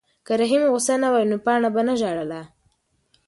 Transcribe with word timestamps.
که 0.25 0.33
رحیم 0.41 0.63
غوسه 0.73 0.95
نه 1.03 1.09
وای 1.13 1.25
نو 1.31 1.37
پاڼه 1.45 1.69
به 1.75 1.81
نه 1.87 1.93
ژړله. 2.01 2.41